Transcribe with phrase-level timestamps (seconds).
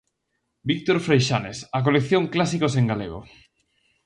[0.69, 3.19] Víctor Freixanes: A colección Clásicos en Galego.